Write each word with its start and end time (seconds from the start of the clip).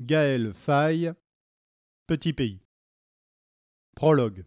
Gaël 0.00 0.54
Faye, 0.54 1.12
Petit 2.06 2.32
pays. 2.32 2.62
Prologue. 3.94 4.46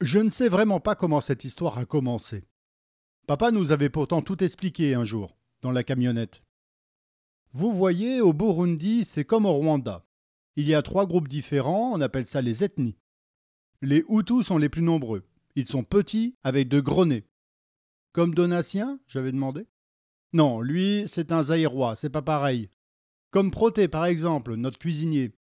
Je 0.00 0.18
ne 0.18 0.28
sais 0.28 0.48
vraiment 0.48 0.80
pas 0.80 0.96
comment 0.96 1.20
cette 1.20 1.44
histoire 1.44 1.78
a 1.78 1.86
commencé. 1.86 2.42
Papa 3.28 3.52
nous 3.52 3.70
avait 3.70 3.90
pourtant 3.90 4.22
tout 4.22 4.42
expliqué 4.42 4.94
un 4.94 5.04
jour, 5.04 5.38
dans 5.62 5.70
la 5.70 5.84
camionnette. 5.84 6.42
Vous 7.52 7.72
voyez, 7.72 8.20
au 8.20 8.32
Burundi, 8.32 9.04
c'est 9.04 9.24
comme 9.24 9.46
au 9.46 9.52
Rwanda. 9.52 10.04
Il 10.56 10.68
y 10.68 10.74
a 10.74 10.82
trois 10.82 11.06
groupes 11.06 11.28
différents, 11.28 11.92
on 11.92 12.00
appelle 12.00 12.26
ça 12.26 12.42
les 12.42 12.64
ethnies. 12.64 12.98
Les 13.82 14.04
Hutus 14.08 14.46
sont 14.46 14.58
les 14.58 14.68
plus 14.68 14.82
nombreux. 14.82 15.24
Ils 15.54 15.68
sont 15.68 15.84
petits, 15.84 16.34
avec 16.42 16.66
de 16.66 16.80
gros 16.80 17.06
nez. 17.06 17.24
Comme 18.10 18.34
Donatien, 18.34 18.98
j'avais 19.06 19.30
demandé. 19.30 19.68
Non, 20.34 20.60
lui, 20.60 21.04
c'est 21.06 21.30
un 21.30 21.44
Zaïrois, 21.44 21.94
c'est 21.94 22.10
pas 22.10 22.20
pareil. 22.20 22.68
Comme 23.30 23.52
Proté, 23.52 23.86
par 23.86 24.04
exemple, 24.04 24.56
notre 24.56 24.80
cuisinier. 24.80 25.32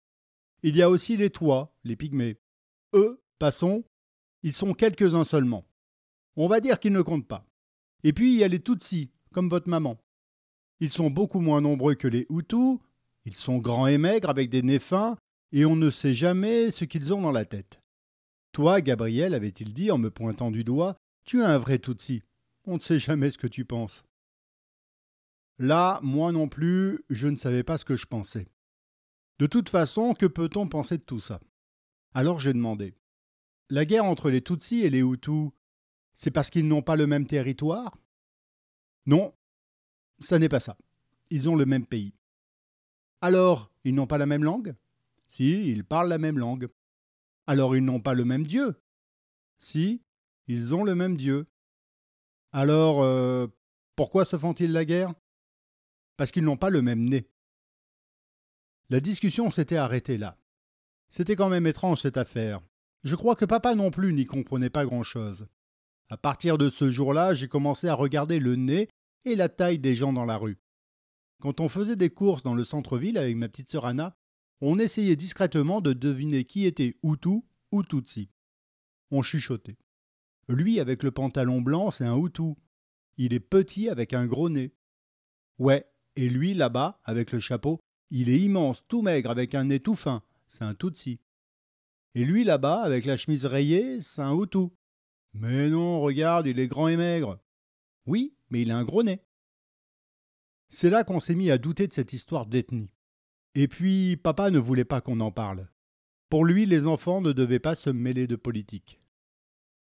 Il 0.62 0.78
y 0.78 0.84
a 0.84 0.90
aussi 0.90 1.18
les 1.18 1.32
Toits, 1.32 1.76
les 1.84 1.96
Pygmées. 1.96 2.38
Eux, 2.94 3.20
passons, 3.40 3.84
ils 4.44 4.54
sont 4.54 4.76
quelques-uns 4.76 5.24
seulement. 5.24 5.66
On 6.36 6.48
va 6.48 6.60
dire 6.60 6.80
qu'ils 6.80 6.94
ne 6.94 7.02
comptent 7.02 7.28
pas. 7.28 7.44
Et 8.04 8.14
puis 8.14 8.34
il 8.34 8.38
y 8.38 8.44
a 8.44 8.48
les 8.48 8.60
Tutsis, 8.60 9.10
comme 9.34 9.50
votre 9.50 9.68
maman. 9.68 9.98
Ils 10.80 10.92
sont 10.92 11.10
beaucoup 11.10 11.42
moins 11.42 11.62
nombreux 11.62 11.96
que 11.96 12.08
les 12.08 12.28
Hutus, 12.30 12.78
ils 13.26 13.36
sont 13.36 13.58
grands 13.58 13.88
et 13.88 13.98
maigres 13.98 14.30
avec 14.30 14.52
des 14.52 14.62
nez 14.62 14.78
fins, 14.78 15.18
et 15.52 15.66
on 15.66 15.76
ne 15.76 15.90
sait 15.90 16.14
jamais 16.14 16.70
ce 16.70 16.86
qu'ils 16.86 17.16
ont 17.16 17.22
dans 17.22 17.32
la 17.32 17.46
tête. 17.46 17.80
Toi, 18.52 18.82
Gabriel, 18.82 19.34
avait-il 19.34 19.74
dit 19.74 19.90
en 19.90 19.98
me 19.98 20.12
pointant 20.12 20.52
du 20.52 20.64
doigt, 20.64 20.98
tu 21.26 21.42
es 21.42 21.46
un 21.46 21.58
vrai 21.58 21.80
Tutsi. 21.80 22.22
On 22.66 22.76
ne 22.76 22.80
sait 22.80 23.00
jamais 23.00 23.32
ce 23.32 23.40
que 23.40 23.48
tu 23.48 23.66
penses. 23.66 24.04
Là, 25.60 26.00
moi 26.02 26.32
non 26.32 26.48
plus, 26.48 27.04
je 27.10 27.28
ne 27.28 27.36
savais 27.36 27.64
pas 27.64 27.78
ce 27.78 27.86
que 27.86 27.96
je 27.96 28.06
pensais. 28.06 28.48
De 29.40 29.48
toute 29.48 29.70
façon, 29.70 30.14
que 30.14 30.26
peut-on 30.26 30.68
penser 30.68 30.98
de 30.98 31.04
tout 31.04 31.20
ça? 31.20 31.40
Alors 32.14 32.40
j'ai 32.40 32.54
demandé. 32.54 32.96
La 33.70 33.86
guerre 33.86 34.06
entre 34.06 34.30
les 34.30 34.42
Tutsis 34.42 34.82
et 34.82 34.90
les 34.90 35.02
Hutus, 35.02 35.52
c'est 36.14 36.32
parce 36.32 36.50
qu'ils 36.50 36.68
n'ont 36.68 36.82
pas 36.82 36.96
le 36.96 37.08
même 37.08 37.26
territoire? 37.26 37.98
Non, 39.06 39.34
ça 40.20 40.38
n'est 40.40 40.50
pas 40.50 40.60
ça. 40.60 40.78
Ils 41.30 41.50
ont 41.50 41.56
le 41.56 41.66
même 41.66 41.86
pays. 41.86 42.14
Alors, 43.22 43.72
ils 43.84 43.96
n'ont 43.96 44.08
pas 44.08 44.18
la 44.18 44.26
même 44.26 44.44
langue? 44.44 44.76
Si, 45.26 45.70
ils 45.70 45.84
parlent 45.84 46.10
la 46.10 46.18
même 46.18 46.38
langue. 46.38 46.70
Alors, 47.48 47.76
ils 47.76 47.84
n'ont 47.84 48.02
pas 48.02 48.14
le 48.14 48.26
même 48.26 48.46
Dieu? 48.46 48.76
Si, 49.58 50.04
ils 50.48 50.76
ont 50.76 50.84
le 50.84 50.94
même 50.94 51.18
Dieu. 51.18 51.48
Alors, 52.52 53.02
euh, 53.02 53.48
pourquoi 53.96 54.26
se 54.26 54.38
font-ils 54.38 54.72
la 54.72 54.86
guerre? 54.86 55.14
Parce 56.18 56.32
qu'ils 56.32 56.44
n'ont 56.44 56.58
pas 56.58 56.70
le 56.70 56.82
même 56.82 57.04
nez. 57.04 57.28
La 58.90 59.00
discussion 59.00 59.50
s'était 59.52 59.78
arrêtée 59.78 60.18
là. 60.18 60.38
C'était 61.10 61.36
quand 61.36 61.50
même 61.50 61.68
étrange 61.68 62.02
cette 62.02 62.18
affaire. 62.18 62.62
Je 63.04 63.16
crois 63.16 63.36
que 63.36 63.46
papa 63.46 63.76
non 63.76 63.92
plus 63.92 64.14
n'y 64.14 64.26
comprenait 64.26 64.70
pas 64.70 64.86
grand-chose. 64.86 65.48
À 66.10 66.18
partir 66.18 66.58
de 66.58 66.70
ce 66.70 66.92
jour-là, 66.92 67.34
j'ai 67.34 67.48
commencé 67.48 67.88
à 67.88 67.96
regarder 67.96 68.40
le 68.40 68.56
nez 68.56 68.90
et 69.26 69.36
la 69.36 69.50
taille 69.50 69.80
des 69.80 69.96
gens 69.96 70.14
dans 70.14 70.26
la 70.26 70.38
rue. 70.38 70.60
Quand 71.42 71.60
on 71.60 71.70
faisait 71.70 71.96
des 71.96 72.10
courses 72.10 72.44
dans 72.44 72.54
le 72.54 72.64
centre-ville 72.64 73.18
avec 73.18 73.36
ma 73.36 73.50
petite 73.50 73.70
sœur 73.70 73.86
Anna, 73.86 74.16
on 74.62 74.80
essayait 74.80 75.16
discrètement 75.16 75.82
de 75.82 75.92
deviner 75.94 76.44
qui 76.44 76.66
était 76.66 76.98
Hutu 77.04 77.42
ou 77.72 77.84
Tutsi. 77.84 78.30
On 79.12 79.22
chuchotait. 79.22 79.78
Lui 80.48 80.80
avec 80.80 81.04
le 81.04 81.12
pantalon 81.12 81.62
blanc, 81.62 81.92
c'est 81.92 82.06
un 82.06 82.18
Hutu. 82.18 82.54
Il 83.18 83.34
est 83.34 83.40
petit 83.40 83.90
avec 83.90 84.14
un 84.14 84.26
gros 84.26 84.50
nez. 84.50 84.74
Ouais, 85.60 85.86
et 86.16 86.30
lui 86.30 86.54
là-bas, 86.54 87.00
avec 87.04 87.32
le 87.32 87.40
chapeau, 87.40 87.80
il 88.10 88.30
est 88.30 88.40
immense, 88.40 88.86
tout 88.88 89.02
maigre, 89.02 89.30
avec 89.30 89.56
un 89.56 89.66
nez 89.66 89.80
tout 89.80 89.96
fin, 89.96 90.24
c'est 90.48 90.64
un 90.64 90.76
Tutsi. 90.76 91.20
Et 92.16 92.26
lui 92.26 92.44
là-bas, 92.44 92.82
avec 92.82 93.06
la 93.06 93.18
chemise 93.18 93.46
rayée, 93.46 94.00
c'est 94.02 94.22
un 94.22 94.38
Hutu. 94.38 94.68
Mais 95.34 95.70
non, 95.70 96.00
regarde, 96.00 96.46
il 96.46 96.60
est 96.60 96.68
grand 96.68 96.88
et 96.88 96.98
maigre. 96.98 97.40
Oui, 98.06 98.36
mais 98.50 98.62
il 98.62 98.72
a 98.72 98.78
un 98.78 98.84
gros 98.84 99.02
nez. 99.02 99.24
C'est 100.70 100.92
là 100.92 101.04
qu'on 101.04 101.20
s'est 101.20 101.36
mis 101.36 101.50
à 101.50 101.58
douter 101.58 101.88
de 101.88 101.94
cette 101.94 102.14
histoire 102.14 102.46
d'ethnie. 102.46 102.94
Et 103.56 103.68
puis, 103.68 104.18
papa 104.18 104.52
ne 104.52 104.60
voulait 104.60 104.86
pas 104.86 105.02
qu'on 105.02 105.20
en 105.20 105.32
parle. 105.32 105.70
Pour 106.30 106.46
lui, 106.46 106.66
les 106.66 106.88
enfants 106.88 107.22
ne 107.22 107.32
devaient 107.32 107.60
pas 107.60 107.76
se 107.76 107.90
mêler 107.90 108.28
de 108.28 108.36
politique. 108.36 109.00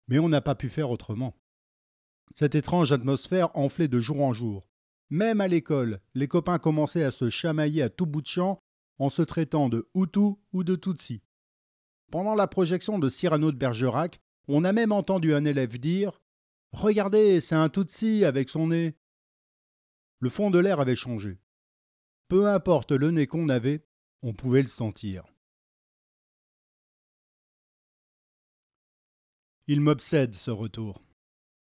Mais 0.07 0.19
on 0.19 0.29
n'a 0.29 0.41
pas 0.41 0.55
pu 0.55 0.69
faire 0.69 0.91
autrement. 0.91 1.37
Cette 2.35 2.55
étrange 2.55 2.93
atmosphère 2.93 3.57
enflait 3.57 3.89
de 3.89 4.01
jour 4.01 4.23
en 4.23 4.33
jour. 4.33 4.68
Même 5.11 5.41
à 5.41 5.49
l'école, 5.49 6.01
les 6.15 6.29
copains 6.29 6.59
commençaient 6.59 7.05
à 7.05 7.11
se 7.11 7.31
chamailler 7.31 7.83
à 7.83 7.89
tout 7.89 8.07
bout 8.07 8.21
de 8.21 8.27
champ 8.27 8.63
en 8.99 9.11
se 9.11 9.23
traitant 9.23 9.69
de 9.69 9.89
Hutu 9.95 10.35
ou 10.53 10.65
de 10.65 10.77
Tutsi. 10.77 11.23
Pendant 12.11 12.35
la 12.35 12.47
projection 12.47 12.99
de 12.99 13.09
Cyrano 13.09 13.53
de 13.53 13.57
Bergerac, 13.57 14.21
on 14.49 14.65
a 14.65 14.73
même 14.73 14.93
entendu 14.93 15.35
un 15.35 15.45
élève 15.45 15.79
dire 15.79 16.21
Regardez, 16.73 17.41
c'est 17.41 17.55
un 17.55 17.69
Tutsi 17.69 18.25
avec 18.25 18.49
son 18.49 18.69
nez. 18.69 18.97
Le 20.21 20.31
fond 20.31 20.51
de 20.51 20.59
l'air 20.59 20.81
avait 20.81 20.97
changé. 20.97 21.39
Peu 22.29 22.47
importe 22.47 22.93
le 22.93 23.11
nez 23.11 23.27
qu'on 23.27 23.49
avait, 23.49 23.87
on 24.23 24.35
pouvait 24.35 24.63
le 24.63 24.69
sentir. 24.69 25.25
Il 29.67 29.81
m'obsède 29.81 30.35
ce 30.35 30.51
retour. 30.51 31.03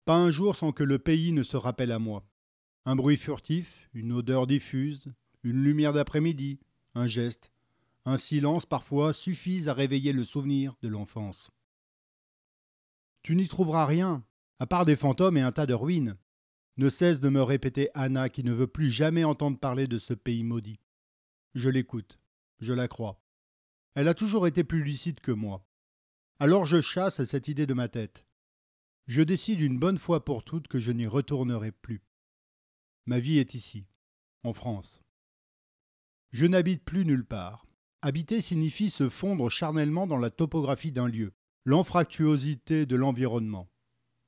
Pas 0.06 0.16
un 0.16 0.32
jour 0.32 0.56
sans 0.56 0.72
que 0.72 0.84
le 0.84 0.98
pays 0.98 1.32
ne 1.32 1.44
se 1.44 1.58
rappelle 1.58 1.92
à 1.92 2.00
moi. 2.00 2.26
Un 2.86 2.96
bruit 2.96 3.18
furtif, 3.18 3.90
une 3.94 4.12
odeur 4.12 4.48
diffuse, 4.48 5.14
une 5.44 5.64
lumière 5.64 5.94
d'après-midi, 5.94 6.60
un 6.96 7.06
geste, 7.06 7.52
un 8.06 8.18
silence 8.18 8.66
parfois 8.66 9.14
suffisent 9.14 9.70
à 9.70 9.74
réveiller 9.74 10.14
le 10.14 10.24
souvenir 10.24 10.76
de 10.82 10.88
l'enfance. 10.88 11.52
Tu 13.22 13.36
n'y 13.36 13.48
trouveras 13.48 13.86
rien, 13.86 14.24
à 14.58 14.66
part 14.66 14.86
des 14.86 14.96
fantômes 14.96 15.38
et 15.38 15.42
un 15.42 15.52
tas 15.52 15.68
de 15.68 15.76
ruines, 15.76 16.18
ne 16.78 16.90
cesse 16.90 17.20
de 17.20 17.30
me 17.30 17.44
répéter 17.44 17.90
Anna 17.94 18.30
qui 18.30 18.44
ne 18.44 18.54
veut 18.54 18.68
plus 18.68 18.90
jamais 18.90 19.24
entendre 19.24 19.60
parler 19.60 19.88
de 19.88 20.00
ce 20.00 20.16
pays 20.16 20.44
maudit. 20.44 20.80
Je 21.54 21.70
l'écoute, 21.70 22.20
je 22.60 22.74
la 22.74 22.88
crois. 22.88 23.22
Elle 23.94 24.08
a 24.08 24.16
toujours 24.16 24.48
été 24.48 24.64
plus 24.64 24.84
lucide 24.84 25.20
que 25.20 25.32
moi. 25.32 25.68
Alors 26.40 26.66
je 26.66 26.82
chasse 26.82 27.24
cette 27.24 27.48
idée 27.48 27.68
de 27.68 27.76
ma 27.76 27.90
tête. 27.90 28.26
Je 29.06 29.22
décide 29.22 29.60
une 29.60 29.78
bonne 29.78 29.98
fois 29.98 30.26
pour 30.26 30.44
toutes 30.44 30.68
que 30.68 30.80
je 30.80 30.92
n'y 30.92 31.06
retournerai 31.06 31.72
plus. 31.72 32.02
Ma 33.06 33.20
vie 33.20 33.40
est 33.40 33.56
ici, 33.56 33.88
en 34.44 34.54
France. 34.54 35.02
Je 36.32 36.46
n'habite 36.46 36.84
plus 36.84 37.06
nulle 37.06 37.26
part. 37.26 37.66
Habiter 38.02 38.42
signifie 38.42 38.90
se 38.90 39.10
fondre 39.10 39.50
charnellement 39.50 40.08
dans 40.08 40.18
la 40.18 40.30
topographie 40.30 40.92
d'un 40.92 41.08
lieu, 41.08 41.34
l'anfractuosité 41.66 42.86
de 42.86 42.96
l'environnement. 42.96 43.70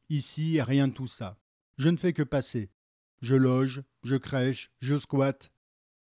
Ici, 0.10 0.62
rien 0.62 0.88
de 0.88 0.94
tout 0.94 1.08
ça. 1.08 1.40
Je 1.78 1.90
ne 1.90 1.98
fais 1.98 2.14
que 2.14 2.24
passer. 2.24 2.72
Je 3.22 3.36
loge, 3.36 3.84
je 4.04 4.16
crèche, 4.16 4.72
je 4.80 4.98
squatte. 4.98 5.52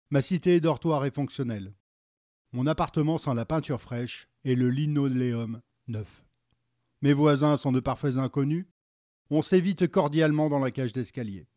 Ma 0.09 0.21
cité 0.21 0.59
dortoir 0.59 1.05
est 1.05 1.13
fonctionnelle. 1.13 1.73
Mon 2.51 2.67
appartement 2.67 3.17
sent 3.17 3.33
la 3.35 3.45
peinture 3.45 3.81
fraîche 3.81 4.27
et 4.43 4.55
le 4.55 4.69
linoléum 4.69 5.61
neuf. 5.87 6.25
Mes 7.01 7.13
voisins 7.13 7.57
sont 7.57 7.71
de 7.71 7.79
parfaits 7.79 8.17
inconnus. 8.17 8.65
On 9.29 9.41
s'évite 9.41 9.87
cordialement 9.87 10.49
dans 10.49 10.59
la 10.59 10.71
cage 10.71 10.93
d'escalier. 10.93 11.47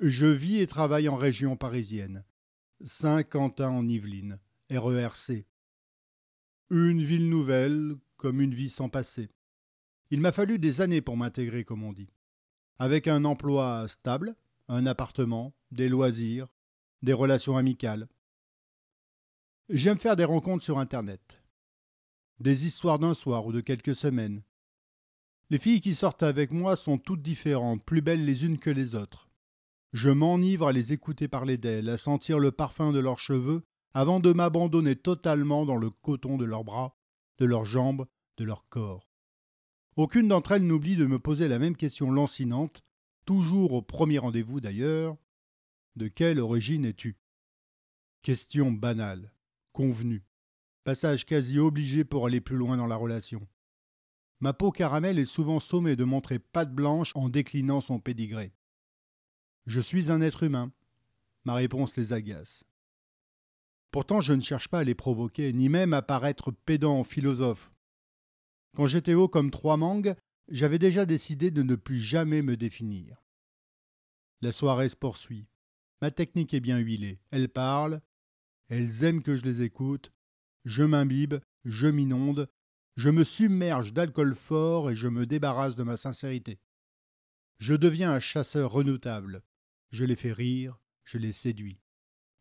Je 0.00 0.26
vis 0.26 0.60
et 0.60 0.68
travaille 0.68 1.08
en 1.08 1.16
région 1.16 1.56
parisienne. 1.56 2.24
Saint-Quentin 2.84 3.70
en 3.70 3.88
Yvelines, 3.88 4.38
RERC. 4.70 5.44
Une 6.70 7.02
ville 7.02 7.28
nouvelle, 7.28 7.96
comme 8.16 8.40
une 8.40 8.54
vie 8.54 8.70
sans 8.70 8.88
passé. 8.88 9.28
Il 10.12 10.20
m'a 10.20 10.30
fallu 10.30 10.60
des 10.60 10.80
années 10.82 11.00
pour 11.00 11.16
m'intégrer, 11.16 11.64
comme 11.64 11.82
on 11.82 11.92
dit. 11.92 12.12
Avec 12.78 13.08
un 13.08 13.24
emploi 13.24 13.88
stable, 13.88 14.36
un 14.68 14.86
appartement, 14.86 15.52
des 15.72 15.88
loisirs, 15.88 16.46
des 17.02 17.12
relations 17.12 17.56
amicales. 17.56 18.08
J'aime 19.68 19.98
faire 19.98 20.14
des 20.14 20.24
rencontres 20.24 20.62
sur 20.62 20.78
Internet. 20.78 21.42
Des 22.38 22.66
histoires 22.66 23.00
d'un 23.00 23.14
soir 23.14 23.46
ou 23.46 23.52
de 23.52 23.60
quelques 23.60 23.96
semaines. 23.96 24.44
Les 25.50 25.58
filles 25.58 25.80
qui 25.80 25.96
sortent 25.96 26.22
avec 26.22 26.52
moi 26.52 26.76
sont 26.76 26.98
toutes 26.98 27.22
différentes, 27.22 27.84
plus 27.84 28.00
belles 28.00 28.24
les 28.24 28.44
unes 28.44 28.60
que 28.60 28.70
les 28.70 28.94
autres. 28.94 29.27
Je 29.92 30.10
m'enivre 30.10 30.66
à 30.66 30.72
les 30.72 30.92
écouter 30.92 31.28
parler 31.28 31.56
d'elles, 31.56 31.88
à 31.88 31.96
sentir 31.96 32.38
le 32.38 32.52
parfum 32.52 32.92
de 32.92 32.98
leurs 32.98 33.18
cheveux, 33.18 33.64
avant 33.94 34.20
de 34.20 34.32
m'abandonner 34.32 34.96
totalement 34.96 35.64
dans 35.64 35.76
le 35.76 35.90
coton 35.90 36.36
de 36.36 36.44
leurs 36.44 36.64
bras, 36.64 36.96
de 37.38 37.46
leurs 37.46 37.64
jambes, 37.64 38.06
de 38.36 38.44
leur 38.44 38.68
corps. 38.68 39.08
Aucune 39.96 40.28
d'entre 40.28 40.52
elles 40.52 40.66
n'oublie 40.66 40.96
de 40.96 41.06
me 41.06 41.18
poser 41.18 41.48
la 41.48 41.58
même 41.58 41.76
question 41.76 42.10
lancinante, 42.10 42.84
toujours 43.24 43.72
au 43.72 43.82
premier 43.82 44.18
rendez-vous 44.18 44.60
d'ailleurs. 44.60 45.16
De 45.96 46.06
quelle 46.06 46.38
origine 46.38 46.84
es-tu? 46.84 47.18
Question 48.22 48.70
banale, 48.70 49.32
convenue, 49.72 50.24
passage 50.84 51.24
quasi 51.24 51.58
obligé 51.58 52.04
pour 52.04 52.26
aller 52.26 52.40
plus 52.40 52.56
loin 52.56 52.76
dans 52.76 52.86
la 52.86 52.96
relation. 52.96 53.48
Ma 54.40 54.52
peau 54.52 54.70
caramel 54.70 55.18
est 55.18 55.24
souvent 55.24 55.60
sommée 55.60 55.96
de 55.96 56.04
montrer 56.04 56.38
patte 56.38 56.72
blanche 56.72 57.12
en 57.16 57.28
déclinant 57.28 57.80
son 57.80 57.98
pédigré. 57.98 58.52
Je 59.68 59.80
suis 59.80 60.10
un 60.10 60.22
être 60.22 60.44
humain. 60.44 60.72
Ma 61.44 61.52
réponse 61.52 61.94
les 61.96 62.14
agace. 62.14 62.64
Pourtant, 63.90 64.22
je 64.22 64.32
ne 64.32 64.40
cherche 64.40 64.68
pas 64.68 64.78
à 64.78 64.84
les 64.84 64.94
provoquer, 64.94 65.52
ni 65.52 65.68
même 65.68 65.92
à 65.92 66.00
paraître 66.00 66.50
pédant 66.50 67.04
philosophe. 67.04 67.70
Quand 68.74 68.86
j'étais 68.86 69.12
haut 69.12 69.28
comme 69.28 69.50
trois 69.50 69.76
mangues, 69.76 70.16
j'avais 70.48 70.78
déjà 70.78 71.04
décidé 71.04 71.50
de 71.50 71.62
ne 71.62 71.76
plus 71.76 72.00
jamais 72.00 72.40
me 72.40 72.56
définir. 72.56 73.22
La 74.40 74.52
soirée 74.52 74.88
se 74.88 74.96
poursuit. 74.96 75.50
Ma 76.00 76.10
technique 76.10 76.54
est 76.54 76.60
bien 76.60 76.78
huilée. 76.78 77.20
Elles 77.30 77.50
parlent, 77.50 78.00
elles 78.70 79.04
aiment 79.04 79.22
que 79.22 79.36
je 79.36 79.44
les 79.44 79.60
écoute, 79.60 80.12
je 80.64 80.82
m'imbibe, 80.82 81.40
je 81.66 81.88
m'inonde, 81.88 82.46
je 82.96 83.10
me 83.10 83.22
submerge 83.22 83.92
d'alcool 83.92 84.34
fort 84.34 84.88
et 84.90 84.94
je 84.94 85.08
me 85.08 85.26
débarrasse 85.26 85.76
de 85.76 85.82
ma 85.82 85.98
sincérité. 85.98 86.58
Je 87.58 87.74
deviens 87.74 88.12
un 88.12 88.20
chasseur 88.20 88.72
redoutable. 88.72 89.42
Je 89.90 90.04
les 90.04 90.16
fais 90.16 90.32
rire, 90.32 90.80
je 91.04 91.18
les 91.18 91.32
séduis. 91.32 91.80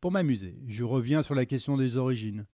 Pour 0.02 0.12
m'amuser, 0.12 0.62
je 0.68 0.84
reviens 0.84 1.24
sur 1.24 1.36
la 1.36 1.46
question 1.46 1.78
des 1.78 1.98
origines. 1.98 2.46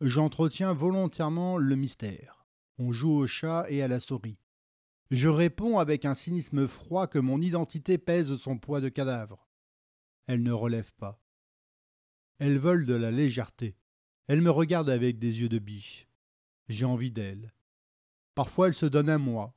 J'entretiens 0.00 0.72
volontairement 0.72 1.58
le 1.58 1.74
mystère. 1.74 2.46
On 2.78 2.92
joue 2.92 3.12
au 3.12 3.26
chat 3.26 3.66
et 3.70 3.82
à 3.82 3.88
la 3.88 4.00
souris. 4.00 4.38
Je 5.10 5.28
réponds 5.28 5.78
avec 5.78 6.04
un 6.04 6.14
cynisme 6.14 6.66
froid 6.66 7.06
que 7.06 7.18
mon 7.18 7.40
identité 7.40 7.96
pèse 7.96 8.36
son 8.36 8.58
poids 8.58 8.80
de 8.80 8.88
cadavre. 8.88 9.48
Elles 10.26 10.42
ne 10.42 10.52
relèvent 10.52 10.92
pas. 10.98 11.22
Elles 12.38 12.58
veulent 12.58 12.86
de 12.86 12.94
la 12.94 13.10
légèreté. 13.10 13.76
Elles 14.26 14.42
me 14.42 14.50
regardent 14.50 14.90
avec 14.90 15.18
des 15.18 15.40
yeux 15.42 15.48
de 15.48 15.58
biche. 15.58 16.08
J'ai 16.68 16.84
envie 16.84 17.12
d'elles. 17.12 17.54
Parfois 18.34 18.68
elles 18.68 18.74
se 18.74 18.86
donnent 18.86 19.08
à 19.08 19.18
moi. 19.18 19.54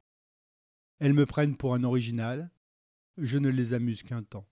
Elles 1.00 1.14
me 1.14 1.26
prennent 1.26 1.58
pour 1.58 1.74
un 1.74 1.84
original. 1.84 2.52
Je 3.22 3.38
ne 3.38 3.50
les 3.50 3.74
amuse 3.74 4.04
qu'un 4.04 4.24
temps. 4.24 4.48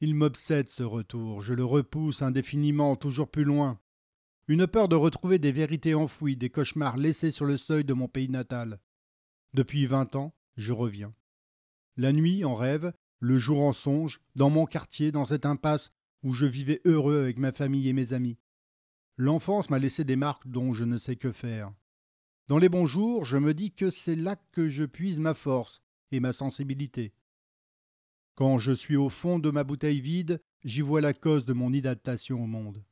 Il 0.00 0.14
m'obsède 0.14 0.68
ce 0.68 0.82
retour, 0.82 1.40
je 1.40 1.54
le 1.54 1.64
repousse 1.64 2.20
indéfiniment, 2.20 2.94
toujours 2.94 3.30
plus 3.30 3.44
loin. 3.44 3.80
Une 4.48 4.66
peur 4.66 4.86
de 4.88 4.96
retrouver 4.96 5.38
des 5.38 5.50
vérités 5.50 5.94
enfouies, 5.94 6.36
des 6.36 6.50
cauchemars 6.50 6.98
laissés 6.98 7.30
sur 7.30 7.46
le 7.46 7.56
seuil 7.56 7.84
de 7.84 7.94
mon 7.94 8.06
pays 8.06 8.28
natal. 8.28 8.80
Depuis 9.54 9.86
vingt 9.86 10.14
ans, 10.14 10.34
je 10.56 10.74
reviens. 10.74 11.14
La 11.96 12.12
nuit 12.12 12.44
en 12.44 12.54
rêve, 12.54 12.92
le 13.20 13.38
jour 13.38 13.62
en 13.62 13.72
songe, 13.72 14.20
dans 14.34 14.50
mon 14.50 14.66
quartier, 14.66 15.10
dans 15.10 15.24
cette 15.24 15.46
impasse 15.46 15.92
où 16.22 16.34
je 16.34 16.44
vivais 16.44 16.82
heureux 16.84 17.18
avec 17.18 17.38
ma 17.38 17.52
famille 17.52 17.88
et 17.88 17.94
mes 17.94 18.12
amis. 18.12 18.36
L'enfance 19.16 19.70
m'a 19.70 19.78
laissé 19.78 20.04
des 20.04 20.16
marques 20.16 20.46
dont 20.46 20.74
je 20.74 20.84
ne 20.84 20.98
sais 20.98 21.16
que 21.16 21.32
faire. 21.32 21.72
Dans 22.48 22.58
les 22.58 22.68
bons 22.68 22.86
jours, 22.86 23.24
je 23.24 23.38
me 23.38 23.54
dis 23.54 23.72
que 23.72 23.88
c'est 23.88 24.16
là 24.16 24.36
que 24.52 24.68
je 24.68 24.84
puise 24.84 25.18
ma 25.18 25.32
force 25.32 25.80
et 26.12 26.20
ma 26.20 26.32
sensibilité. 26.32 27.12
Quand 28.34 28.58
je 28.58 28.72
suis 28.72 28.96
au 28.96 29.08
fond 29.08 29.38
de 29.38 29.50
ma 29.50 29.64
bouteille 29.64 30.00
vide, 30.00 30.42
j'y 30.62 30.82
vois 30.82 31.00
la 31.00 31.14
cause 31.14 31.46
de 31.46 31.52
mon 31.52 31.72
inadaptation 31.72 32.42
au 32.42 32.46
monde. 32.46 32.84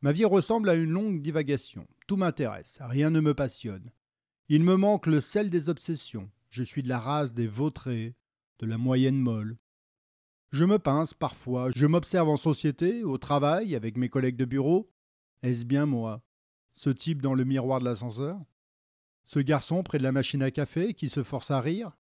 Ma 0.00 0.12
vie 0.12 0.24
ressemble 0.24 0.68
à 0.68 0.74
une 0.74 0.90
longue 0.90 1.20
divagation. 1.20 1.86
Tout 2.06 2.16
m'intéresse, 2.16 2.78
rien 2.80 3.10
ne 3.10 3.20
me 3.20 3.34
passionne. 3.34 3.90
Il 4.48 4.62
me 4.62 4.76
manque 4.76 5.06
le 5.06 5.20
sel 5.20 5.50
des 5.50 5.68
obsessions. 5.68 6.30
Je 6.50 6.62
suis 6.62 6.82
de 6.82 6.88
la 6.88 7.00
race 7.00 7.34
des 7.34 7.46
vautrés, 7.46 8.14
de 8.58 8.66
la 8.66 8.78
moyenne 8.78 9.18
molle. 9.18 9.58
Je 10.52 10.64
me 10.64 10.78
pince 10.78 11.12
parfois, 11.12 11.70
je 11.74 11.86
m'observe 11.86 12.28
en 12.28 12.36
société, 12.36 13.04
au 13.04 13.18
travail, 13.18 13.74
avec 13.74 13.96
mes 13.96 14.08
collègues 14.08 14.36
de 14.36 14.44
bureau. 14.44 14.90
Est-ce 15.42 15.64
bien 15.64 15.86
moi 15.86 16.22
Ce 16.72 16.88
type 16.88 17.20
dans 17.20 17.34
le 17.34 17.44
miroir 17.44 17.80
de 17.80 17.84
l'ascenseur? 17.84 18.38
Ce 19.26 19.40
garçon 19.40 19.82
près 19.82 19.98
de 19.98 20.04
la 20.04 20.12
machine 20.12 20.42
à 20.42 20.52
café 20.52 20.94
qui 20.94 21.08
se 21.08 21.24
force 21.24 21.50
à 21.50 21.60
rire 21.60 21.96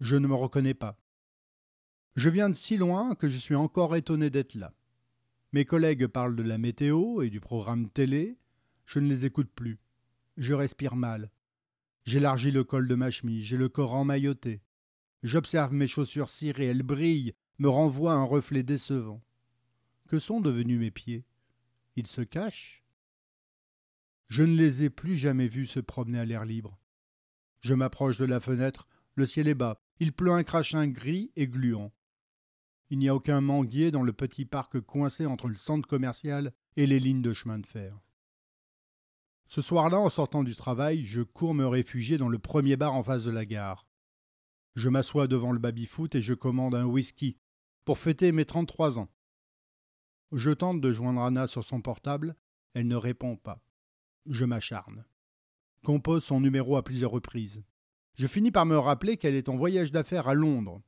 Je 0.00 0.16
ne 0.16 0.26
me 0.26 0.34
reconnais 0.34 0.74
pas. 0.74 0.98
Je 2.16 2.30
viens 2.30 2.48
de 2.48 2.54
si 2.54 2.78
loin 2.78 3.14
que 3.14 3.28
je 3.28 3.38
suis 3.38 3.54
encore 3.54 3.94
étonné 3.94 4.30
d'être 4.30 4.54
là. 4.54 4.74
Mes 5.52 5.66
collègues 5.66 6.06
parlent 6.06 6.36
de 6.36 6.42
la 6.42 6.58
météo 6.58 7.22
et 7.22 7.30
du 7.30 7.40
programme 7.40 7.88
télé, 7.90 8.38
je 8.86 8.98
ne 8.98 9.08
les 9.08 9.26
écoute 9.26 9.50
plus. 9.54 9.78
Je 10.38 10.54
respire 10.54 10.96
mal. 10.96 11.30
J'élargis 12.04 12.50
le 12.50 12.64
col 12.64 12.88
de 12.88 12.94
ma 12.94 13.10
chemise, 13.10 13.44
j'ai 13.44 13.58
le 13.58 13.68
corps 13.68 13.94
emmailloté. 13.94 14.62
J'observe 15.22 15.74
mes 15.74 15.86
chaussures 15.86 16.30
cirées, 16.30 16.66
elles 16.66 16.82
brillent, 16.82 17.34
me 17.58 17.68
renvoient 17.68 18.14
un 18.14 18.24
reflet 18.24 18.62
décevant. 18.62 19.22
Que 20.08 20.18
sont 20.18 20.40
devenus 20.40 20.78
mes 20.78 20.90
pieds? 20.90 21.26
Ils 21.96 22.06
se 22.06 22.22
cachent 22.22 22.84
Je 24.28 24.42
ne 24.42 24.54
les 24.54 24.84
ai 24.84 24.90
plus 24.90 25.16
jamais 25.16 25.48
vus 25.48 25.66
se 25.66 25.80
promener 25.80 26.18
à 26.18 26.24
l'air 26.24 26.44
libre. 26.44 26.78
Je 27.60 27.74
m'approche 27.74 28.18
de 28.18 28.24
la 28.24 28.40
fenêtre, 28.40 28.88
le 29.14 29.26
ciel 29.26 29.48
est 29.48 29.54
bas, 29.54 29.80
il 30.00 30.12
pleut 30.12 30.32
un 30.32 30.44
crachin 30.44 30.86
gris 30.86 31.32
et 31.34 31.48
gluant. 31.48 31.92
Il 32.90 32.98
n'y 32.98 33.08
a 33.08 33.14
aucun 33.14 33.40
manguier 33.40 33.90
dans 33.90 34.02
le 34.02 34.12
petit 34.12 34.44
parc 34.44 34.80
coincé 34.80 35.26
entre 35.26 35.48
le 35.48 35.56
centre 35.56 35.88
commercial 35.88 36.52
et 36.76 36.86
les 36.86 37.00
lignes 37.00 37.22
de 37.22 37.32
chemin 37.32 37.58
de 37.58 37.66
fer. 37.66 37.98
Ce 39.46 39.62
soir-là, 39.62 39.98
en 39.98 40.10
sortant 40.10 40.44
du 40.44 40.54
travail, 40.54 41.04
je 41.04 41.22
cours 41.22 41.54
me 41.54 41.66
réfugier 41.66 42.18
dans 42.18 42.28
le 42.28 42.38
premier 42.38 42.76
bar 42.76 42.94
en 42.94 43.02
face 43.02 43.24
de 43.24 43.30
la 43.30 43.46
gare. 43.46 43.86
Je 44.74 44.90
m'assois 44.90 45.26
devant 45.26 45.52
le 45.52 45.58
baby-foot 45.58 46.14
et 46.14 46.22
je 46.22 46.34
commande 46.34 46.74
un 46.74 46.84
whisky 46.84 47.38
pour 47.84 47.98
fêter 47.98 48.30
mes 48.32 48.44
33 48.44 48.98
ans. 48.98 49.08
Je 50.32 50.50
tente 50.50 50.82
de 50.82 50.92
joindre 50.92 51.22
Anna 51.22 51.46
sur 51.46 51.64
son 51.64 51.80
portable, 51.80 52.36
elle 52.74 52.86
ne 52.86 52.96
répond 52.96 53.36
pas. 53.36 53.64
Je 54.26 54.44
m'acharne. 54.44 55.04
Compose 55.84 56.24
son 56.24 56.40
numéro 56.40 56.76
à 56.76 56.82
plusieurs 56.82 57.10
reprises. 57.10 57.62
Je 58.14 58.26
finis 58.26 58.50
par 58.50 58.66
me 58.66 58.78
rappeler 58.78 59.16
qu'elle 59.16 59.34
est 59.34 59.48
en 59.48 59.56
voyage 59.56 59.92
d'affaires 59.92 60.28
à 60.28 60.34
Londres. 60.34 60.82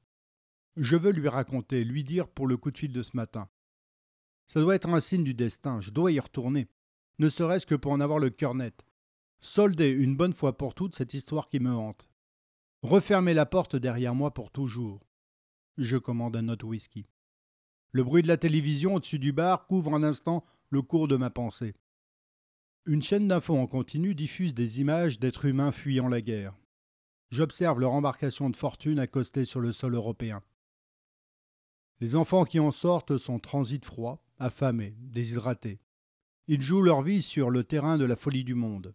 Je 0.76 0.96
veux 0.96 1.12
lui 1.12 1.28
raconter, 1.28 1.84
lui 1.84 2.04
dire 2.04 2.28
pour 2.28 2.46
le 2.46 2.56
coup 2.56 2.70
de 2.70 2.78
fil 2.78 2.92
de 2.92 3.02
ce 3.02 3.16
matin. 3.16 3.48
Ça 4.46 4.60
doit 4.60 4.74
être 4.74 4.88
un 4.88 5.00
signe 5.00 5.24
du 5.24 5.34
destin, 5.34 5.80
je 5.80 5.90
dois 5.90 6.10
y 6.10 6.18
retourner 6.18 6.68
ne 7.20 7.28
serait-ce 7.28 7.66
que 7.66 7.74
pour 7.74 7.92
en 7.92 8.00
avoir 8.00 8.18
le 8.18 8.30
cœur 8.30 8.54
net. 8.54 8.86
Solder 9.40 9.90
une 9.90 10.16
bonne 10.16 10.32
fois 10.32 10.56
pour 10.56 10.74
toutes 10.74 10.94
cette 10.94 11.12
histoire 11.12 11.50
qui 11.50 11.60
me 11.60 11.70
hante. 11.70 12.08
Refermer 12.82 13.34
la 13.34 13.44
porte 13.44 13.76
derrière 13.76 14.14
moi 14.14 14.32
pour 14.32 14.50
toujours. 14.50 15.06
Je 15.76 15.98
commande 15.98 16.34
un 16.34 16.48
autre 16.48 16.66
whisky. 16.66 17.06
Le 17.92 18.04
bruit 18.04 18.22
de 18.22 18.28
la 18.28 18.38
télévision 18.38 18.94
au-dessus 18.94 19.18
du 19.18 19.32
bar 19.32 19.66
couvre 19.66 19.94
un 19.94 20.02
instant 20.02 20.46
le 20.70 20.80
cours 20.80 21.08
de 21.08 21.16
ma 21.16 21.28
pensée. 21.28 21.74
Une 22.86 23.02
chaîne 23.02 23.28
d'infos 23.28 23.58
en 23.58 23.66
continu 23.66 24.14
diffuse 24.14 24.54
des 24.54 24.80
images 24.80 25.20
d'êtres 25.20 25.44
humains 25.44 25.70
fuyant 25.70 26.08
la 26.08 26.22
guerre. 26.22 26.56
J'observe 27.30 27.78
leur 27.78 27.92
embarcation 27.92 28.48
de 28.48 28.56
fortune 28.56 28.98
accostée 28.98 29.44
sur 29.44 29.60
le 29.60 29.70
sol 29.70 29.94
européen. 29.94 30.42
Les 32.00 32.16
enfants 32.16 32.44
qui 32.44 32.58
en 32.58 32.72
sortent 32.72 33.18
sont 33.18 33.38
transit 33.38 33.84
froids, 33.84 34.24
affamés, 34.38 34.96
déshydratés. 34.98 35.78
Ils 36.48 36.62
jouent 36.62 36.80
leur 36.80 37.02
vie 37.02 37.20
sur 37.20 37.50
le 37.50 37.64
terrain 37.64 37.98
de 37.98 38.06
la 38.06 38.16
folie 38.16 38.44
du 38.44 38.54
monde. 38.54 38.94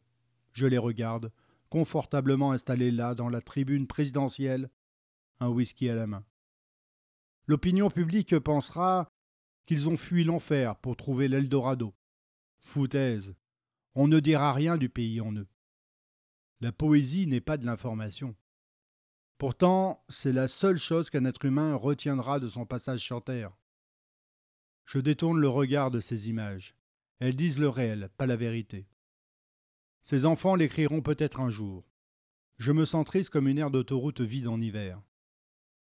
Je 0.52 0.66
les 0.66 0.80
regarde, 0.80 1.32
confortablement 1.70 2.54
installés 2.54 2.92
là 2.92 3.14
dans 3.14 3.30
la 3.30 3.40
tribune 3.40 3.86
présidentielle, 3.86 4.72
un 5.40 5.50
whisky 5.50 5.90
à 5.90 5.96
la 5.96 6.08
main. 6.08 6.26
L'opinion 7.46 7.92
publique 7.92 8.40
pensera 8.40 9.08
qu'ils 9.68 9.90
ont 9.90 9.98
fui 9.98 10.24
l'enfer 10.24 10.76
pour 10.78 10.98
trouver 10.98 11.28
l'Eldorado. 11.28 11.94
Foutaise. 12.58 13.36
On 13.96 14.08
ne 14.08 14.20
dira 14.20 14.54
rien 14.54 14.78
du 14.78 14.90
pays 14.90 15.22
en 15.22 15.34
eux. 15.34 15.48
La 16.60 16.72
poésie 16.72 17.28
n'est 17.28 17.42
pas 17.42 17.58
de 17.58 17.66
l'information. 17.66 18.36
Pourtant, 19.38 20.04
c'est 20.10 20.34
la 20.34 20.48
seule 20.48 20.78
chose 20.78 21.10
qu'un 21.10 21.26
être 21.26 21.46
humain 21.46 21.76
retiendra 21.76 22.40
de 22.40 22.48
son 22.48 22.66
passage 22.66 23.00
sur 23.00 23.24
Terre. 23.24 23.56
Je 24.86 25.00
détourne 25.00 25.40
le 25.40 25.50
regard 25.50 25.92
de 25.92 26.00
ces 26.00 26.30
images. 26.30 26.76
Elles 27.20 27.36
disent 27.36 27.58
le 27.58 27.70
réel, 27.70 28.10
pas 28.18 28.26
la 28.26 28.36
vérité. 28.36 28.88
Ces 30.04 30.26
enfants 30.26 30.56
l'écriront 30.56 31.02
peut-être 31.02 31.40
un 31.40 31.50
jour. 31.50 31.90
Je 32.58 32.72
me 32.72 32.86
sens 32.86 33.06
triste 33.06 33.30
comme 33.30 33.48
une 33.48 33.58
aire 33.58 33.72
d'autoroute 33.72 34.22
vide 34.22 34.48
en 34.48 34.62
hiver. 34.62 35.02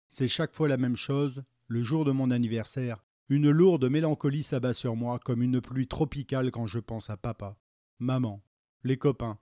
C'est 0.09 0.28
chaque 0.28 0.54
fois 0.54 0.69
la 0.69 0.76
même 0.76 0.97
chose, 0.97 1.42
le 1.66 1.83
jour 1.83 2.04
de 2.04 2.12
mon 2.12 2.31
anniversaire, 2.31 3.02
une 3.28 3.50
lourde 3.50 3.87
mélancolie 3.87 4.42
s'abat 4.42 4.75
sur 4.75 4.97
moi 4.97 5.19
comme 5.19 5.42
une 5.42 5.61
pluie 5.61 5.88
tropicale 5.88 6.50
quand 6.50 6.66
je 6.66 6.78
pense 6.78 7.09
à 7.09 7.16
papa, 7.16 7.57
maman, 8.02 8.44
les 8.85 8.99
copains, 8.99 9.38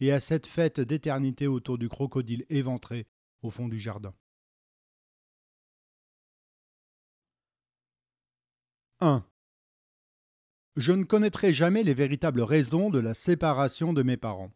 et 0.00 0.12
à 0.12 0.20
cette 0.20 0.46
fête 0.46 0.80
d'éternité 0.80 1.46
autour 1.46 1.78
du 1.78 1.88
crocodile 1.88 2.44
éventré 2.48 3.08
au 3.42 3.50
fond 3.50 3.68
du 3.68 3.78
jardin. 3.78 4.14
1. 9.00 9.26
Je 10.76 10.92
ne 10.92 11.04
connaîtrai 11.04 11.52
jamais 11.52 11.82
les 11.82 11.94
véritables 11.94 12.42
raisons 12.42 12.88
de 12.88 12.98
la 12.98 13.14
séparation 13.14 13.92
de 13.92 14.02
mes 14.02 14.16
parents. 14.16 14.52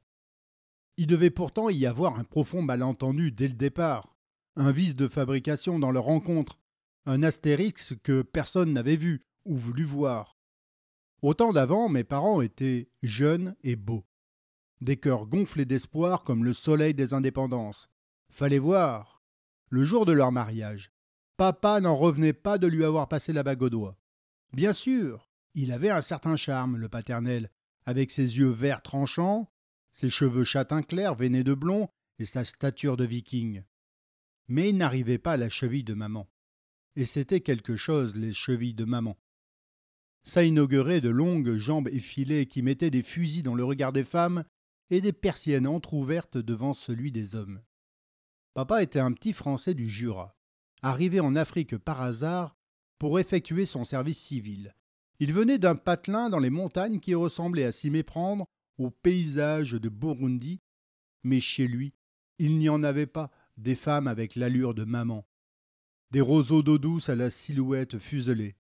Il 0.96 1.06
devait 1.06 1.30
pourtant 1.30 1.68
y 1.68 1.84
avoir 1.84 2.18
un 2.18 2.25
profond 2.25 2.62
malentendu 2.62 3.32
dès 3.32 3.48
le 3.48 3.54
départ, 3.54 4.16
un 4.54 4.70
vice 4.70 4.94
de 4.94 5.08
fabrication 5.08 5.78
dans 5.78 5.90
leur 5.90 6.04
rencontre, 6.04 6.58
un 7.04 7.22
astérix 7.22 7.94
que 8.02 8.22
personne 8.22 8.72
n'avait 8.72 8.96
vu 8.96 9.26
ou 9.44 9.56
voulu 9.56 9.84
voir. 9.84 10.35
Au 11.26 11.35
temps 11.35 11.52
d'avant, 11.52 11.88
mes 11.88 12.04
parents 12.04 12.40
étaient 12.40 12.88
jeunes 13.02 13.56
et 13.64 13.75
beaux. 13.75 14.06
Des 14.80 14.97
cœurs 14.97 15.26
gonflés 15.26 15.64
d'espoir 15.64 16.23
comme 16.23 16.45
le 16.45 16.52
soleil 16.52 16.95
des 16.95 17.14
indépendances. 17.14 17.88
Fallait 18.30 18.61
voir. 18.61 19.25
Le 19.68 19.83
jour 19.83 20.06
de 20.06 20.12
leur 20.12 20.30
mariage, 20.30 20.92
Papa 21.37 21.80
n'en 21.80 21.97
revenait 21.97 22.33
pas 22.33 22.59
de 22.59 22.68
lui 22.68 22.85
avoir 22.85 23.09
passé 23.09 23.33
la 23.33 23.42
bague 23.42 23.62
au 23.62 23.71
doigt. 23.71 23.99
Bien 24.52 24.73
sûr, 24.73 25.28
il 25.54 25.73
avait 25.73 25.90
un 25.90 26.00
certain 26.00 26.37
charme, 26.37 26.76
le 26.76 26.88
paternel, 26.88 27.50
avec 27.87 28.12
ses 28.12 28.38
yeux 28.38 28.50
verts 28.50 28.83
tranchants, 28.83 29.52
ses 29.90 30.09
cheveux 30.09 30.45
châtain 30.45 30.83
clair 30.83 31.16
veinés 31.16 31.42
de 31.42 31.54
blond 31.54 31.88
et 32.21 32.25
sa 32.25 32.45
stature 32.45 32.97
de 32.97 33.04
viking. 33.04 33.64
Mais 34.47 34.68
il 34.68 34.76
n'arrivait 34.76 35.18
pas 35.18 35.33
à 35.33 35.38
la 35.38 35.49
cheville 35.49 35.83
de 35.83 35.95
maman. 35.95 36.30
Et 36.95 37.04
c'était 37.04 37.40
quelque 37.40 37.75
chose, 37.75 38.14
les 38.14 38.33
chevilles 38.33 38.75
de 38.75 38.85
maman. 38.85 39.18
Ça 40.26 40.42
inaugurait 40.42 41.00
de 41.00 41.09
longues 41.09 41.54
jambes 41.54 41.88
effilées 41.88 42.47
qui 42.47 42.61
mettaient 42.61 42.90
des 42.90 43.04
fusils 43.04 43.45
dans 43.45 43.54
le 43.54 43.64
regard 43.64 43.92
des 43.92 44.04
femmes 44.04 44.45
et 44.90 45.00
des 45.00 45.12
persiennes 45.12 45.68
entr'ouvertes 45.68 46.37
devant 46.37 46.75
celui 46.75 47.12
des 47.12 47.37
hommes. 47.37 47.62
Papa 48.52 48.83
était 48.83 48.99
un 48.99 49.12
petit 49.12 49.33
Français 49.33 49.75
du 49.75 49.88
Jura, 49.88 50.37
arrivé 50.83 51.21
en 51.21 51.37
Afrique 51.37 51.78
par 51.78 52.00
hasard 52.00 52.56
pour 52.99 53.21
effectuer 53.21 53.66
son 53.66 53.85
service 53.85 54.18
civil. 54.18 54.75
Il 55.21 55.33
venait 55.33 55.59
d'un 55.59 55.76
patelin 55.76 56.28
dans 56.28 56.40
les 56.40 56.50
montagnes 56.50 56.99
qui 56.99 57.14
ressemblait 57.14 57.64
à 57.64 57.73
s'y 57.73 57.90
méprendre 57.90 58.47
au 58.78 58.90
paysage 58.90 59.73
de 59.73 59.88
Burundi, 59.88 60.61
mais 61.23 61.40
chez 61.40 61.68
lui, 61.68 61.95
il 62.38 62.59
n'y 62.59 62.68
en 62.68 62.83
avait 62.83 63.06
pas 63.06 63.30
des 63.56 63.75
femmes 63.76 64.09
avec 64.09 64.35
l'allure 64.35 64.75
de 64.75 64.85
maman, 64.85 65.25
des 66.11 66.21
roseaux 66.21 66.62
d'eau 66.62 66.78
douce 66.78 67.09
à 67.09 67.14
la 67.14 67.30
silhouette 67.30 67.99
fuselée, 67.99 68.56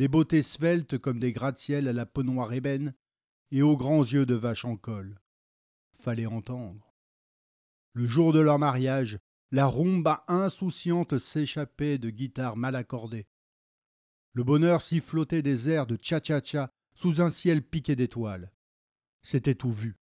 des 0.00 0.08
beautés 0.08 0.42
sveltes 0.42 0.96
comme 0.96 1.20
des 1.20 1.30
gratte-ciel 1.30 1.86
à 1.86 1.92
la 1.92 2.06
peau 2.06 2.22
noire 2.22 2.54
ébène 2.54 2.94
et 3.50 3.60
aux 3.60 3.76
grands 3.76 4.02
yeux 4.02 4.24
de 4.24 4.34
vache 4.34 4.64
en 4.64 4.78
col. 4.78 5.20
Fallait 5.98 6.24
entendre. 6.24 6.94
Le 7.92 8.06
jour 8.06 8.32
de 8.32 8.40
leur 8.40 8.58
mariage, 8.58 9.18
la 9.50 9.66
rumba 9.66 10.24
insouciante 10.26 11.18
s'échappait 11.18 11.98
de 11.98 12.08
guitares 12.08 12.56
mal 12.56 12.76
accordées. 12.76 13.28
Le 14.32 14.42
bonheur 14.42 14.80
sifflotait 14.80 15.42
des 15.42 15.68
airs 15.68 15.86
de 15.86 15.98
cha-cha-cha 16.00 16.72
sous 16.94 17.20
un 17.20 17.30
ciel 17.30 17.62
piqué 17.62 17.94
d'étoiles. 17.94 18.54
C'était 19.20 19.54
tout 19.54 19.70
vu. 19.70 19.98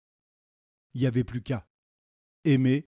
Il 0.94 1.00
n'y 1.00 1.08
avait 1.08 1.24
plus 1.24 1.42
qu'à. 1.42 1.66
Aimer, 2.44 2.86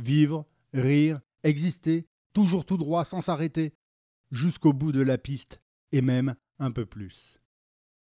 vivre, 0.00 0.48
rire, 0.72 1.20
exister, 1.44 2.08
toujours 2.32 2.64
tout 2.64 2.76
droit 2.76 3.04
sans 3.04 3.20
s'arrêter, 3.20 3.72
jusqu'au 4.32 4.72
bout 4.72 4.90
de 4.90 5.00
la 5.00 5.16
piste, 5.16 5.60
et 5.92 6.02
même 6.02 6.34
un 6.58 6.70
peu 6.70 6.86
plus. 6.86 7.40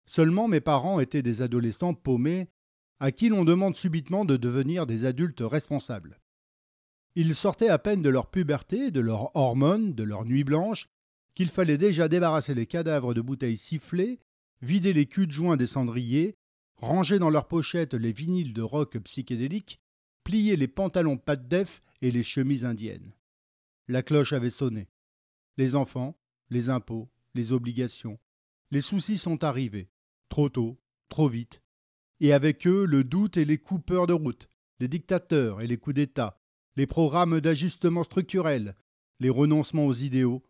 Seulement 0.06 0.48
mes 0.48 0.62
parents 0.62 1.00
étaient 1.00 1.24
des 1.24 1.42
adolescents 1.42 1.94
paumés 1.94 2.48
à 3.00 3.12
qui 3.12 3.30
l'on 3.30 3.44
demande 3.44 3.76
subitement 3.76 4.26
de 4.26 4.38
devenir 4.38 4.86
des 4.86 5.06
adultes 5.06 5.42
responsables. 5.42 6.20
Ils 7.16 7.36
sortaient 7.36 7.70
à 7.70 7.80
peine 7.80 8.02
de 8.02 8.10
leur 8.10 8.30
puberté, 8.30 8.92
de 8.92 9.00
leurs 9.00 9.36
hormones, 9.36 9.94
de 9.94 10.04
leur 10.04 10.26
nuit 10.26 10.44
blanche, 10.44 10.88
qu'il 11.34 11.50
fallait 11.50 11.78
déjà 11.78 12.08
débarrasser 12.08 12.54
les 12.54 12.66
cadavres 12.66 13.14
de 13.14 13.22
bouteilles 13.22 13.58
sifflées, 13.58 14.20
vider 14.62 14.94
les 14.94 15.06
culs 15.06 15.28
de 15.28 15.32
joint 15.32 15.58
des 15.58 15.68
cendriers, 15.68 16.36
ranger 16.78 17.20
dans 17.20 17.30
leurs 17.30 17.48
pochettes 17.48 17.94
les 17.94 18.12
vinyles 18.12 18.54
de 18.54 18.62
rock 18.62 18.98
psychédéliques, 19.00 19.80
plier 20.24 20.56
les 20.56 20.68
pantalons 20.68 21.18
pattes 21.18 21.48
def 21.48 21.82
et 22.02 22.12
les 22.12 22.24
chemises 22.24 22.66
indiennes. 22.66 23.14
La 23.88 24.02
cloche 24.02 24.34
avait 24.34 24.50
sonné. 24.50 24.88
Les 25.58 25.76
enfants, 25.76 26.18
les 26.50 26.70
impôts, 26.70 27.10
les 27.36 27.54
obligations, 27.54 28.18
les 28.72 28.82
soucis 28.82 29.20
sont 29.20 29.44
arrivés, 29.44 29.92
trop 30.30 30.50
tôt, 30.50 30.82
trop 31.10 31.30
vite, 31.30 31.62
et 32.20 32.34
avec 32.34 32.66
eux 32.66 32.86
le 32.86 33.04
doute 33.04 33.38
et 33.38 33.46
les 33.46 33.60
coupeurs 33.60 34.08
de 34.08 34.14
route, 34.14 34.50
les 34.80 34.88
dictateurs 34.88 35.62
et 35.62 35.68
les 35.68 35.78
coups 35.78 35.96
d'État, 35.96 36.42
les 36.76 36.88
programmes 36.88 37.40
d'ajustement 37.40 38.04
structurel, 38.04 38.76
les 39.20 39.30
renoncements 39.30 39.86
aux 39.86 39.94
idéaux, 39.94 40.44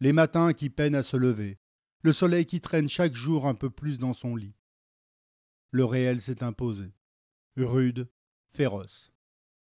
les 0.00 0.12
matins 0.12 0.52
qui 0.52 0.68
peinent 0.68 0.94
à 0.94 1.02
se 1.02 1.16
lever, 1.16 1.58
le 2.02 2.12
soleil 2.12 2.44
qui 2.44 2.60
traîne 2.60 2.88
chaque 2.88 3.14
jour 3.14 3.46
un 3.46 3.54
peu 3.54 3.70
plus 3.70 3.98
dans 3.98 4.12
son 4.12 4.36
lit. 4.36 4.54
Le 5.70 5.84
réel 5.84 6.20
s'est 6.20 6.42
imposé, 6.42 6.92
rude, 7.56 8.08
féroce. 8.46 9.12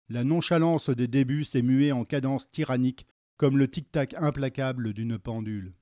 La 0.09 0.25
nonchalance 0.25 0.91
des 0.91 1.09
débuts 1.09 1.45
s'est 1.45 1.63
muée 1.63 1.93
en 1.93 2.05
cadence 2.05 2.47
tyrannique 2.47 3.07
comme 3.37 3.59
le 3.59 3.69
tic-tac 3.69 4.15
implacable 4.15 4.93
d'une 4.93 5.19
pendule. 5.19 5.75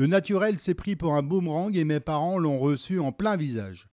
Le 0.00 0.06
naturel 0.06 0.58
s'est 0.58 0.74
pris 0.74 0.96
pour 0.96 1.14
un 1.14 1.22
boomerang 1.22 1.76
et 1.76 1.84
mes 1.84 2.00
parents 2.00 2.38
l'ont 2.38 2.58
reçu 2.58 2.98
en 2.98 3.12
plein 3.12 3.36
visage. 3.36 3.90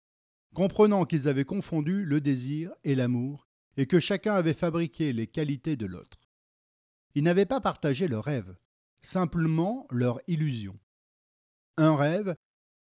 Comprenant 0.53 1.05
qu'ils 1.05 1.29
avaient 1.29 1.45
confondu 1.45 2.05
le 2.05 2.21
désir 2.21 2.73
et 2.83 2.97
l'amour, 2.97 3.47
et 3.77 3.87
que 3.87 4.01
chacun 4.01 4.35
avait 4.35 4.53
fabriqué 4.53 5.13
les 5.13 5.29
qualités 5.29 5.77
de 5.77 5.87
l'autre. 5.87 6.19
Ils 7.15 7.23
n'avaient 7.23 7.47
pas 7.47 7.61
partagé 7.61 8.09
leur 8.09 8.25
rêve, 8.25 8.53
simplement 9.01 9.87
leur 9.93 10.21
illusion. 10.27 10.77
Un 11.77 11.95
rêve, 11.95 12.35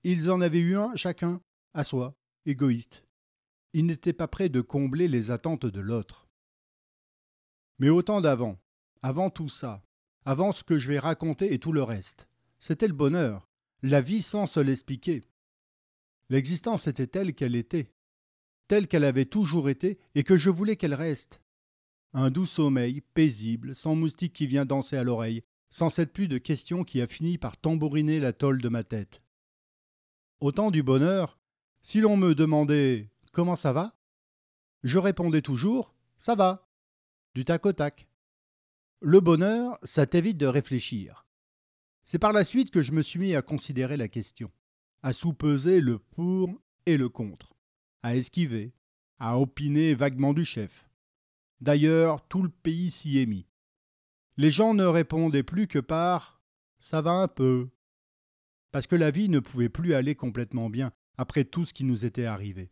ils 0.05 0.31
en 0.31 0.43
avaient 0.43 0.61
eu 0.61 0.77
un 0.77 0.95
chacun, 0.95 1.41
à 1.73 1.85
soi, 1.85 2.15
égoïste. 2.45 3.05
Ils 3.73 3.87
n'étaient 3.87 4.13
pas 4.13 4.29
prêts 4.29 4.51
de 4.51 4.61
combler 4.61 5.09
les 5.09 5.31
attentes 5.31 5.65
de 5.65 5.81
l'autre. 5.81 6.29
Mais 7.79 7.89
au 7.89 8.03
temps 8.03 8.21
d'avant, 8.21 8.59
avant 9.01 9.31
tout 9.31 9.49
ça, 9.49 9.83
avant 10.27 10.53
ce 10.53 10.63
que 10.63 10.77
je 10.77 10.89
vais 10.89 10.99
raconter 10.99 11.55
et 11.55 11.59
tout 11.59 11.73
le 11.73 11.83
reste, 11.83 12.29
c'était 12.59 12.89
le 12.89 12.95
bonheur, 12.95 13.49
la 13.83 14.01
vie 14.01 14.23
sans 14.23 14.47
se 14.47 14.61
l'expliquer. 14.61 15.25
L'existence 16.29 16.87
était 16.87 17.07
telle 17.07 17.35
qu'elle 17.35 17.57
était, 17.57 17.93
telle 18.67 18.89
qu'elle 18.89 19.05
avait 19.05 19.25
toujours 19.25 19.69
été 19.69 19.99
et 20.15 20.25
que 20.25 20.37
je 20.37 20.51
voulais 20.51 20.77
qu'elle 20.77 20.95
reste. 20.95 21.41
Un 22.13 22.31
doux 22.31 22.47
sommeil, 22.47 23.01
paisible, 23.01 23.75
sans 23.75 23.95
moustique 23.95 24.33
qui 24.33 24.47
vient 24.47 24.65
danser 24.65 24.97
à 24.97 25.05
l'oreille, 25.05 25.43
sans 25.71 25.91
cette 25.91 26.13
pluie 26.13 26.29
de 26.29 26.39
questions 26.39 26.85
qui 26.85 27.01
a 27.01 27.07
fini 27.07 27.39
par 27.39 27.57
tambouriner 27.57 28.21
la 28.21 28.33
tôle 28.33 28.61
de 28.61 28.69
ma 28.69 28.85
tête. 28.85 29.23
Au 30.41 30.53
temps 30.53 30.71
du 30.71 30.83
bonheur, 30.83 31.39
si 31.83 32.01
l'on 32.01 32.17
me 32.17 32.35
demandait 32.35 33.11
comment 33.33 33.57
ça 33.57 33.73
va, 33.73 33.99
je 34.83 34.99
répondais 34.99 35.43
toujours 35.43 35.95
ça 36.19 36.35
va, 36.35 36.69
du 37.35 37.45
tac 37.45 37.65
au 37.65 37.73
tac. 37.73 38.09
Le 39.01 39.21
bonheur, 39.21 39.79
ça 39.85 40.07
t'évite 40.07 40.37
de 40.37 40.47
réfléchir. 40.47 41.28
C'est 42.11 42.19
par 42.19 42.33
la 42.33 42.43
suite 42.43 42.71
que 42.71 42.81
je 42.81 42.93
me 42.93 43.03
suis 43.03 43.19
mis 43.19 43.35
à 43.35 43.43
considérer 43.43 43.99
la 43.99 44.09
question, 44.09 44.51
à 45.03 45.13
sous-peser 45.13 45.83
le 45.83 45.99
pour 45.99 46.59
et 46.87 46.97
le 46.97 47.11
contre 47.11 47.53
à 48.03 48.17
esquiver, 48.17 48.73
à 49.19 49.39
opiner 49.39 49.93
vaguement 49.93 50.33
du 50.33 50.47
chef. 50.47 50.89
D'ailleurs, 51.61 52.27
tout 52.27 52.43
le 52.43 52.49
pays 52.49 52.91
s'y 52.91 53.19
est 53.19 53.27
mis. 53.27 53.47
Les 54.39 54.51
gens 54.51 54.73
ne 54.73 54.87
répondaient 54.87 55.43
plus 55.43 55.67
que 55.67 55.81
par 55.81 56.41
Ça 56.79 57.03
va 57.03 57.11
un 57.11 57.29
peu. 57.29 57.69
Parce 58.71 58.87
que 58.87 58.97
la 58.97 59.11
vie 59.11 59.29
ne 59.29 59.41
pouvait 59.41 59.69
plus 59.69 59.93
aller 59.93 60.15
complètement 60.15 60.71
bien 60.71 60.93
après 61.19 61.45
tout 61.45 61.67
ce 61.67 61.75
qui 61.75 61.85
nous 61.85 62.07
était 62.07 62.25
arrivé. 62.25 62.71